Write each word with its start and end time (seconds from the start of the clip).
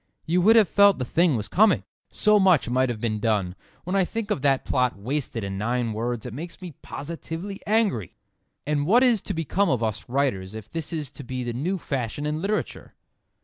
You 0.25 0.41
would 0.41 0.55
have 0.55 0.67
felt 0.67 0.97
the 0.97 1.05
thing 1.05 1.35
was 1.35 1.47
coming. 1.47 1.83
So 2.11 2.39
much 2.39 2.67
might 2.67 2.89
have 2.89 2.99
been 2.99 3.19
done. 3.19 3.53
When 3.83 3.95
I 3.95 4.03
think 4.03 4.31
of 4.31 4.41
that 4.41 4.65
plot 4.65 4.97
wasted 4.97 5.43
in 5.43 5.59
nine 5.59 5.93
words 5.93 6.25
it 6.25 6.33
makes 6.33 6.59
me 6.59 6.71
positively 6.81 7.61
angry. 7.67 8.15
And 8.65 8.87
what 8.87 9.03
is 9.03 9.21
to 9.21 9.35
become 9.35 9.69
of 9.69 9.83
us 9.83 10.09
writers 10.09 10.55
if 10.55 10.71
this 10.71 10.91
is 10.91 11.11
to 11.11 11.23
be 11.23 11.43
the 11.43 11.53
new 11.53 11.77
fashion 11.77 12.25
in 12.25 12.41
literature? 12.41 12.95